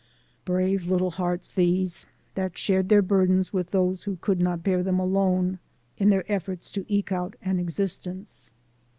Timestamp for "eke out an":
6.87-7.59